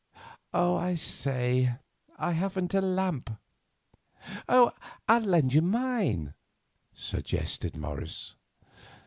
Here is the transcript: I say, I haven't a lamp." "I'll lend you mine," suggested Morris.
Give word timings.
I 0.51 0.95
say, 0.95 1.75
I 2.17 2.31
haven't 2.31 2.73
a 2.73 2.81
lamp." 2.81 3.37
"I'll 4.49 4.71
lend 5.07 5.53
you 5.53 5.61
mine," 5.61 6.33
suggested 6.91 7.77
Morris. 7.77 8.35